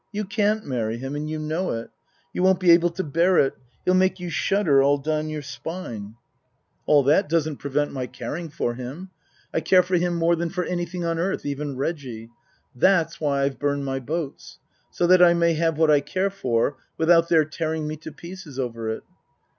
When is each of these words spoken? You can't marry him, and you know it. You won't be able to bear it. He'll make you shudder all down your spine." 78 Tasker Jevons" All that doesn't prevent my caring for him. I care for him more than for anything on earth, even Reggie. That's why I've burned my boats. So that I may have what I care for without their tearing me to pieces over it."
You 0.11 0.25
can't 0.25 0.65
marry 0.65 0.97
him, 0.97 1.15
and 1.15 1.29
you 1.29 1.37
know 1.37 1.73
it. 1.73 1.91
You 2.33 2.41
won't 2.41 2.59
be 2.59 2.71
able 2.71 2.89
to 2.89 3.03
bear 3.03 3.37
it. 3.37 3.53
He'll 3.85 3.93
make 3.93 4.19
you 4.19 4.31
shudder 4.31 4.81
all 4.81 4.97
down 4.97 5.29
your 5.29 5.43
spine." 5.43 6.15
78 6.15 6.15
Tasker 6.15 6.17
Jevons" 6.25 6.83
All 6.87 7.03
that 7.03 7.29
doesn't 7.29 7.55
prevent 7.57 7.91
my 7.93 8.07
caring 8.07 8.49
for 8.49 8.73
him. 8.73 9.11
I 9.53 9.59
care 9.59 9.83
for 9.83 9.97
him 9.97 10.15
more 10.15 10.35
than 10.35 10.49
for 10.49 10.63
anything 10.63 11.05
on 11.05 11.19
earth, 11.19 11.45
even 11.45 11.77
Reggie. 11.77 12.31
That's 12.73 13.21
why 13.21 13.43
I've 13.43 13.59
burned 13.59 13.85
my 13.85 13.99
boats. 13.99 14.57
So 14.89 15.05
that 15.05 15.21
I 15.21 15.35
may 15.35 15.53
have 15.53 15.77
what 15.77 15.91
I 15.91 15.99
care 15.99 16.31
for 16.31 16.77
without 16.97 17.29
their 17.29 17.45
tearing 17.45 17.85
me 17.87 17.95
to 17.97 18.11
pieces 18.11 18.57
over 18.57 18.89
it." 18.89 19.03